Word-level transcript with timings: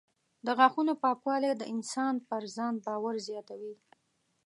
د 0.45 0.47
غاښونو 0.57 0.93
پاکوالی 1.03 1.51
د 1.57 1.63
انسان 1.73 2.13
پر 2.27 2.43
ځان 2.55 2.73
باور 2.85 3.15
زیاتوي. 3.27 3.75